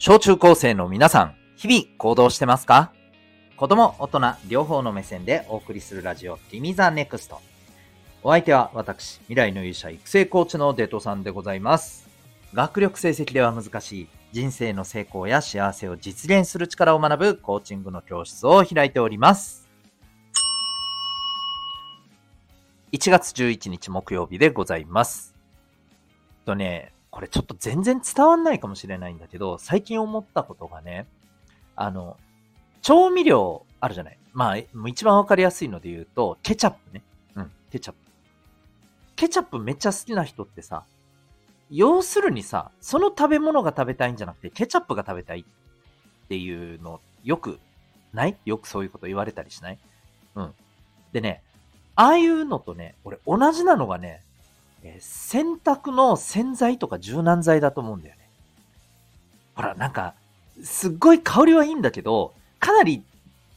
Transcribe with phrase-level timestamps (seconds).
[0.00, 2.92] 小中高生の皆さん、日々行動してますか？
[3.56, 7.40] 子供、大人、両方の目線でお送りするラジオ、リミザネクスト。
[8.22, 12.08] お相手は私、未来の勇者育成コーチのデトさんでございます。
[12.54, 19.68] 学力成績では難しい人生の成功や幸せを実現する力を学ぶコーチングの教室を開いております。
[22.92, 25.34] 1月11日木曜日でございます。
[26.46, 31.08] とね、これちょっと全然伝わんないかもしれないんだけど、最近思ったことがね、
[31.74, 32.16] あの、
[32.80, 34.18] 調味料あるじゃない。
[34.32, 37.02] まあ、一番わかりやすいので言うと、ケチャップね。
[37.34, 37.98] うん、ケチャップ。
[39.16, 40.84] ケチャップめっちゃ好きな人ってさ、
[41.72, 47.58] 要するにさ、その食べ物が食べたいんじゃなくて、ケチャップが食べたいっていうの、よく
[48.12, 48.36] ない？
[48.44, 49.78] よくそういうこと言われたりしない？
[50.36, 50.54] うん。
[51.10, 51.42] でね、
[51.96, 54.22] ああいうのとね、俺同じなのがね、
[54.82, 58.28] えー洗濯の洗剤とか柔軟剤だと思うんだよね。
[59.54, 60.14] ほら、なんか、
[60.62, 63.02] すっごい香りはいいんだけど、かなり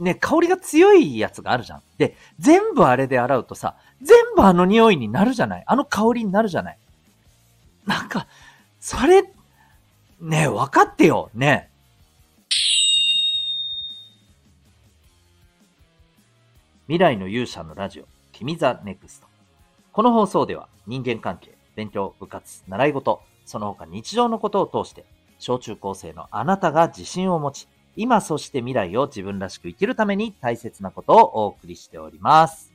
[0.00, 1.82] ね、香りが強いやつがあるじゃん。
[1.96, 5.64] で、全部あれで洗うとさ、全部あの匂いになるじゃない？
[5.66, 6.78] あの香りになるじゃない？
[7.86, 8.26] なんか、
[8.80, 9.22] それ、
[10.20, 11.68] ね、分かってよ、ね
[16.88, 19.31] 未来の勇者のラジオ、君ザネクスト。
[19.92, 25.04] この放送では人間関係、勉強、部活、習い事、その他日常のことを通して、
[25.38, 32.72] 小中高生のあなたが自信を持ち、今そして未来を自分らしく生きるために大切なことをお送りしております。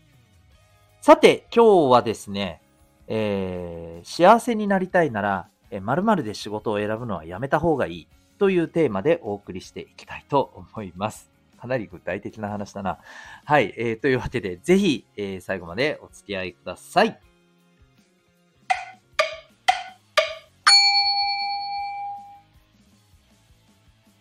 [1.02, 2.62] さて、今日はですね、
[3.08, 8.08] えー幸せになりたいなら、え〇〇で仕事を選ぶのはやめた方がいい
[8.38, 11.37] というテーマでお送りしていきたいと思います。
[11.60, 13.00] かなり具体的な話だな。
[13.46, 17.20] はい、えーというわけで、ぜひ、えー最後までお付き合いください。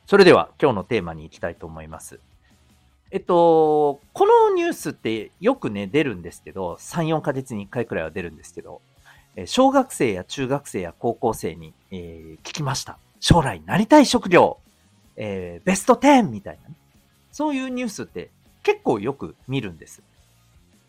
[0.06, 2.20] それでは今日のテーマに行きたいと思います。
[3.10, 8.82] えっと、このニュースってよくね、出るんですけど、3、4ヶ月に1回くらいは出るんですけど、
[9.46, 12.98] 小学生や中学生や高校生に、えー聞きました。
[13.20, 14.58] 将来なりたい職業、
[15.16, 16.74] えーベスト10みたいなね、
[17.36, 18.30] そういうニュースって
[18.62, 20.00] 結構よく見るんです。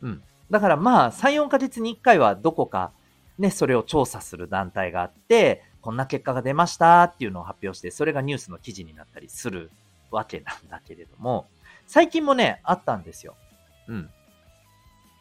[0.01, 0.23] うん。
[0.49, 2.91] だからまあ、3、4ヶ月に1回はどこか
[3.37, 9.69] ね、それを調査する団体があって、こんな結果が出ましたっていうのを発表して、それがニュースの記事になったりする
[10.09, 11.47] わけなんだけれども、
[11.85, 13.35] 最近もね、あったんですよ。
[13.89, 14.09] うん。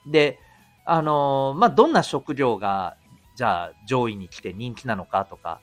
[0.07, 0.39] で、
[0.85, 2.97] あのーまあ、どんな職業が、
[3.35, 5.59] じゃあ、上位に来て人気なのかとか、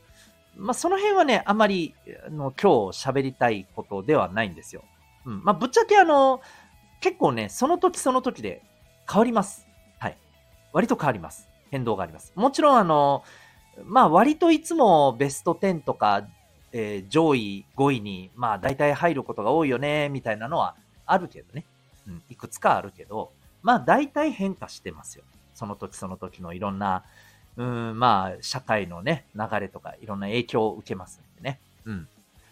[0.58, 1.96] まあ、その辺はね、あまり、
[2.28, 4.84] あの、今日喋りたいことではないんですよ。
[5.26, 5.44] うん。
[5.44, 6.42] まあ、ぶっちゃけあの、
[7.00, 8.62] 結構ね、その時その時で
[9.10, 9.68] 変わります。
[10.00, 10.18] はい。
[10.72, 11.48] 割と変わります。
[11.72, 12.32] 変動があります。
[12.36, 13.24] もちろんあの、
[13.84, 16.28] まあ、割といつもベスト10とか、
[16.72, 20.76] えー上位5位に、まあ、大体入ることが多いよね、みたいなのは
[21.06, 21.66] あるけどね。
[22.08, 23.32] うん、いくつかあるけど、
[23.62, 25.24] まあ、大体変化してますよ。
[25.54, 27.04] その時その時のいろんな、
[27.58, 31.60] うん、まあ、社会のね、流れとか、いろんな影響を受けますんでね。
[31.86, 32.08] うん。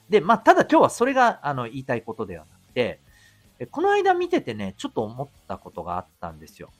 [0.09, 2.60] で、まあ、ただ今日はそれが、あの、言いたいことではなく、
[3.71, 6.71] この間見ててね、ちょっと思ったことがあったんですよ。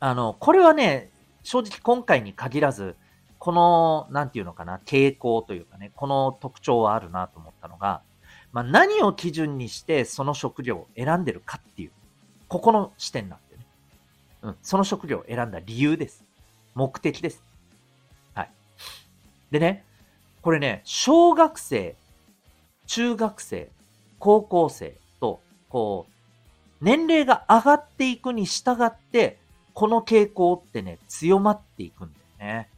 [0.00, 1.10] あの、これはね、
[1.42, 2.96] 正直今回に限らず、
[3.38, 8.02] この、なんていうのかな、傾向というかね、この特徴はあるなと思ったのが、
[8.52, 11.90] まあ、何を基準にしてその職業を選んでるかっていう、
[12.48, 13.66] ここの視点なんでね。
[14.42, 16.24] うん、その職業を選んだ理由です。
[16.74, 17.42] 目的です。
[18.34, 18.50] はい。
[19.50, 19.84] でね、
[20.42, 21.96] これね、小学生、
[22.86, 23.70] 中学生、
[24.18, 29.38] 高校生と、こう、年齢が上がっていくに従って、
[29.74, 32.70] この傾向ってね、強まっていくんだよね。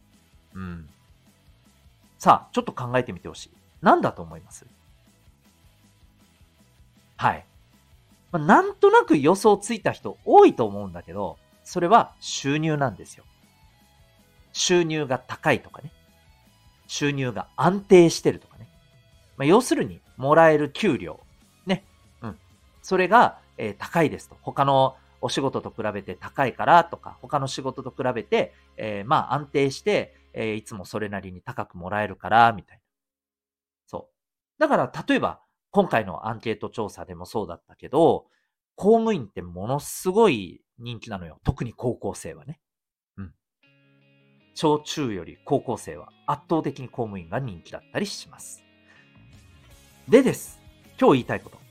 [0.55, 0.89] うん。
[2.19, 3.51] さあ、ちょっと考えてみてほしい。
[3.81, 4.67] 何だと思います？
[7.17, 7.45] はい。
[8.33, 13.25] まあ、なんとなく予想ついた人多いと思うんだけど、それは収入なんですよ。
[14.53, 15.93] 収入が高いとかね。
[16.89, 18.69] 収入が安定してるとかね。
[19.37, 21.21] まあ、要するに、もらえる給料。
[22.89, 24.39] それが、え高いですと。
[24.41, 32.83] 他のお仕事と比べて高いからとか、他の仕事と比べて、えーまあ安定して、えーいつもそれなりに高くもらえるから、みたいな。
[33.87, 34.09] そ
[34.59, 34.59] う。
[34.59, 35.39] だから、例えば、
[35.71, 38.25] 今回のアンケート調査でもそうだったけど、
[38.75, 41.41] 公務員ってものすごい人気なのよ。
[41.45, 42.59] 特に高校生はね。
[43.19, 43.35] うん。
[44.55, 48.65] 小中より高校生は圧倒的に公務員が人気だったりします。
[50.09, 50.59] でです。
[50.99, 51.68] 今日言いたいこと。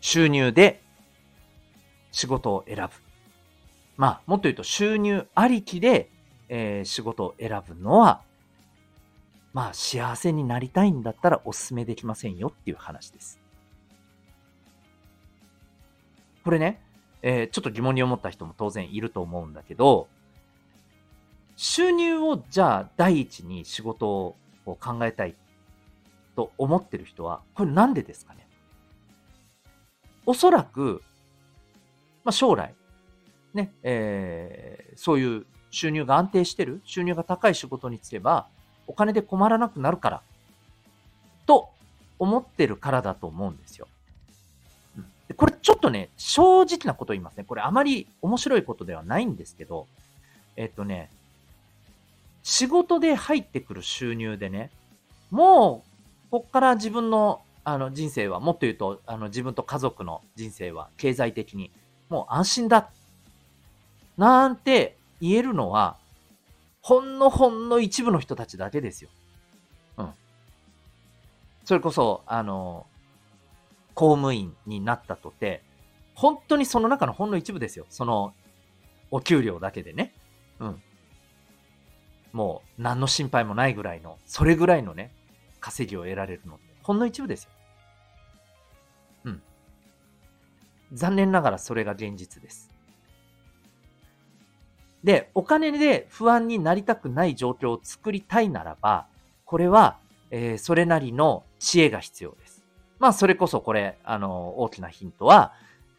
[0.00, 0.82] 収入で
[2.12, 2.90] 仕事を選ぶ。
[3.96, 6.10] まあ、もっと言うと収入ありきで、
[6.48, 8.22] えー仕事を選ぶのは
[9.52, 13.38] まあ幸せになりたいんだったらお勧めできませんよっていう話です。
[16.44, 16.80] これね、
[17.22, 20.08] えー、ちょっと疑問に思った人も当然いると思うんだけど、
[21.56, 25.34] 収入をじゃあ第一に仕事を考えたい
[26.34, 28.46] と思ってる人は、これなんでですかね？
[30.30, 31.02] おそらく、
[32.22, 32.72] まあ、将来、
[33.52, 38.46] ね、えー、そういう収入が安定してる、収入が高い仕事に就けば、
[38.86, 40.22] お金で困らなくなるから、
[41.46, 41.70] と
[42.20, 43.88] 思ってるからだと思うんですよ。
[45.36, 47.42] これちょっとね、正直なこと言いますね。
[47.42, 49.88] これあまり面白いことではないんですけど、
[50.54, 51.10] えっとね、
[52.44, 54.70] 仕事で入ってくる収入でね、
[55.32, 55.82] も
[56.28, 57.40] う、こっから自分の
[57.72, 61.70] あの人生は、もっと言うと、あの自分と家族の人生は経済的に
[62.08, 62.90] もう安心だ。
[64.16, 65.96] なんて言えるのは、
[66.82, 69.10] ほんのほんの一部の人たちだけですよ。
[69.98, 70.10] うん。
[71.64, 72.86] それこそ、あの、
[73.94, 75.62] 公務員になったとて、
[76.14, 77.86] 本当にその中のほんの一部ですよ。
[77.88, 78.34] その、
[79.10, 80.12] お給料だけでね。
[80.58, 80.82] うん。
[82.32, 85.12] もう、何の心配もないぐらいの、それぐらいのね、
[85.60, 87.50] 稼ぎを得られるのって、ほんの一部ですよ。
[90.92, 92.70] 残念ながらそれが現実です。
[95.04, 99.06] で、お金で不安になりたくない状況を作りたいならば、
[99.44, 99.96] これは、
[100.30, 102.62] えー、それなりの知恵が必要です。
[102.98, 105.54] まあ、それこそこれ、あの、大きなヒントは、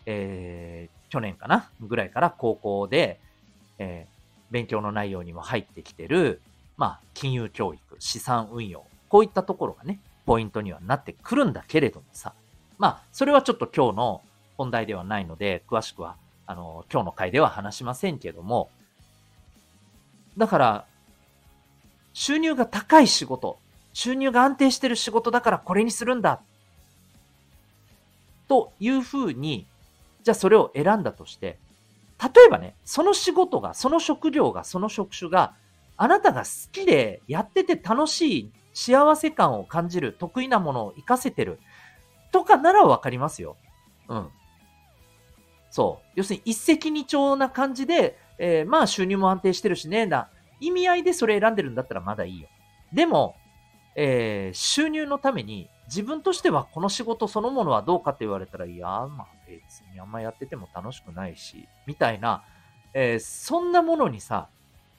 [0.06, 1.70] えー、去年かな？
[1.82, 3.20] ぐらいから高校で、
[3.80, 6.42] えー、勉強の内容にも入ってきてる、
[6.78, 12.34] まあ、金融教育、資産運用、こういったところがね、ポイントにはなってくるんだけれどもさ、
[12.78, 14.22] まあ、それはちょっと今日の
[14.62, 18.70] 本題ではないので、詳しくは、あの、今日の回では話しませんけども、
[20.38, 20.86] だから、
[22.14, 23.58] 収入が高い仕事、
[23.94, 26.42] 収入が安定してる仕事だからこれにするんだ
[28.48, 29.66] というふうに、
[30.22, 31.58] じゃあそれを選んだとして、
[32.22, 35.56] 例えばね、その仕事が、その職業が、その職種が、
[35.98, 41.60] あなたが好きでやってて楽しい、幸せ感を感じる、得意なものを活かせてる、
[42.32, 43.58] とかならわかりますよ。
[44.08, 44.30] うん。
[45.72, 46.08] そう。
[46.16, 50.30] 要するに一石二鳥な感じで、えー、まあ収入も安定してるしね、な
[50.60, 52.50] 意味合いでそれ選んでるんだったらまだいいよ。
[52.94, 53.36] でも、
[53.96, 62.44] えー、収入のために自分としてはこの仕事そのものはどうかって言われたら、いや、まあ別にあんまやってても楽しくないし、みたいな、
[62.94, 64.50] えー、そんなものにさ、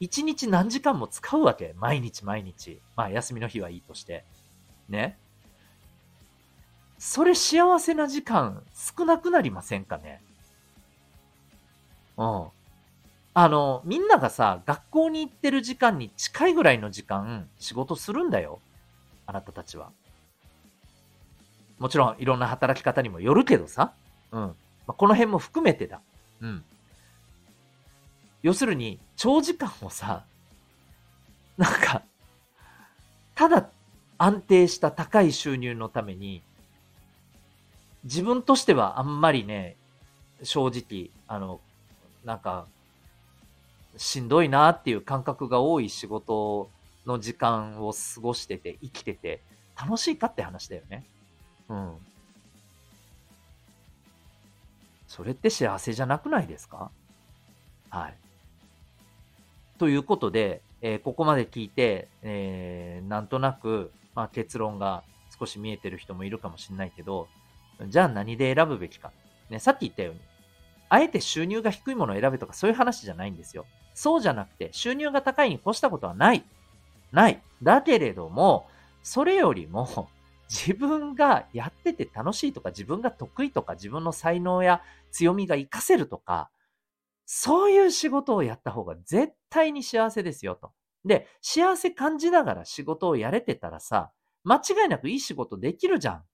[0.00, 1.74] 一日何時間も使うわけ。
[1.76, 2.80] 毎日毎日。
[2.96, 4.24] まあ休みの日はいいとして。
[4.88, 5.18] ね。
[6.98, 10.22] それ幸せな時間少なくなりませんかね？
[12.22, 12.48] うん。
[13.34, 18.60] あの、みんながさ、学校に行ってる時間に近いぐらいの時間仕事するんだよ。
[19.26, 19.90] あなたたちは。
[21.78, 23.92] もちろんいろんな働き方にもよるけどさ。
[24.30, 24.40] うん。
[24.40, 24.48] ま
[24.88, 26.00] あ、この辺も含めてだ。
[26.40, 26.64] うん。
[28.42, 30.24] 要するに、長時間をさ、
[31.56, 32.02] なんか、
[33.34, 33.68] ただ
[34.18, 36.42] 安定した高い収入のために、
[38.04, 39.76] 自分としてはあんまりね、
[40.42, 41.60] 正直、あの、
[42.24, 42.66] なんか、
[43.96, 46.70] しんどいなっていう感覚が多い仕事
[47.04, 49.42] の時間を過ごしてて、生きてて、
[49.76, 51.04] 楽しいかって話だよね。
[51.68, 51.96] うん。
[55.08, 56.90] それって幸せじゃなくないですか？
[57.90, 58.14] はい。
[59.78, 65.02] ということで、えー、ここまで聞いて、えー、なんとなく、まあ、結論が
[65.38, 67.28] 少し見えてる人もいるかもしれないけど、
[67.88, 69.12] じゃあ何で選ぶべきか。
[69.50, 70.20] ね、さっき言ったように、
[70.92, 73.64] あえて収入が低いものを選べとかそういう話じゃないんですよ。
[73.94, 76.44] そうじゃなくて、収入が高いに越したことはない。
[77.12, 77.42] ない。
[77.62, 78.66] だけれども、
[79.02, 80.10] それよりも、
[80.50, 86.50] 自分がやってて楽しいとか、自分が得意とか、自分の才能や強みが活かせるとか、
[87.24, 90.72] そういう仕事をやった方が絶対に幸せですよと。
[91.06, 94.12] で、幸せ感じながら仕事をやれてたらさ、
[94.44, 96.24] 間違いなくいい仕事できるじゃん。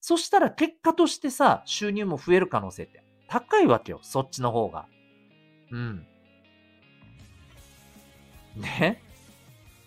[0.00, 4.00] そしたら結果としてさ、収入も増える可能性って高いわけよ。
[4.02, 4.86] そっちの方が。
[5.70, 6.06] うん。
[8.56, 9.00] ね？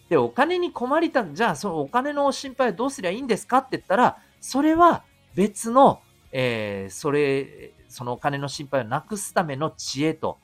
[0.08, 5.04] で、お金に困りたん、じゃあそのお金の心配はどうすりゃいいんですかって言ったら、それは
[5.36, 10.40] 別の、えー、それ、そのお金の心配をなくすための知恵と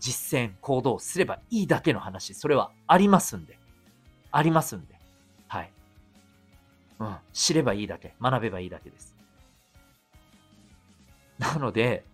[0.00, 2.34] 実践、行動をすればいいだけの話。
[2.34, 3.60] それはありますんで。
[4.32, 4.98] ありますんで。
[5.46, 5.70] はい。
[6.98, 7.16] うん。
[7.32, 8.14] 知ればいいだけ。
[8.20, 9.14] 学べばいいだけです。
[11.38, 12.04] なので、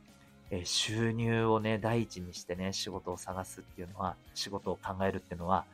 [0.51, 5.65] え収入をね、第一にしてね、仕事を探すっていうのは、仕事を考えるっていうのは、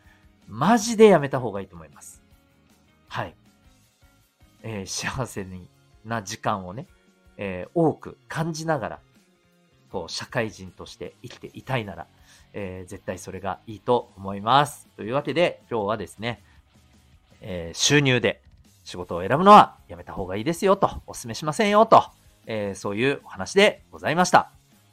[0.49, 2.23] マジでやめた方がいいと思います。
[3.09, 3.35] はい。
[4.63, 5.69] えー幸せに
[6.05, 6.87] な時間をね、
[7.37, 8.99] えー多く感じながら、
[9.91, 12.07] こう、社会人として生きていたいなら、
[12.55, 14.89] えー絶対それがいいと思います。
[14.97, 16.43] というわけで、今日はですね、
[17.43, 18.41] え収入で
[18.85, 22.05] 仕事を選ぶのはやめた方がいいですよと、お勧めしませんよと、
[22.47, 24.62] えそういうお話でございました。